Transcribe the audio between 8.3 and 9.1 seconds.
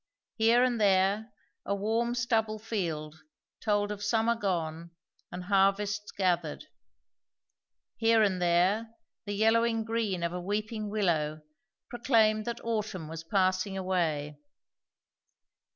there